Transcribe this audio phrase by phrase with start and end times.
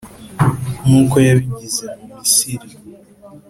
[0.85, 2.67] nk’uko yabigize mu Misiri.